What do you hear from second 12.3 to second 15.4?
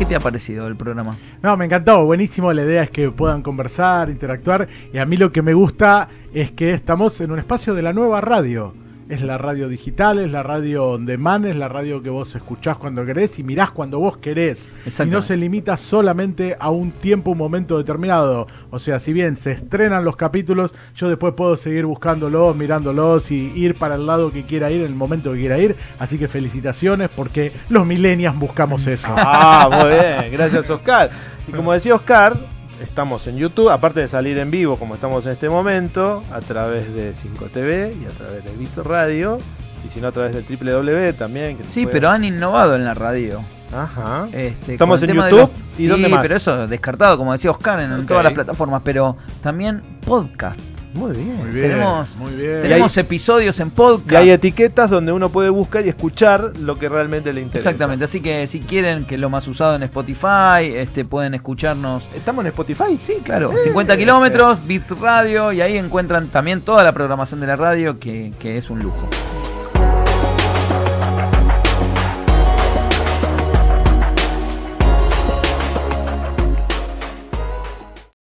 escuchás cuando querés y mirás cuando vos querés. Y no se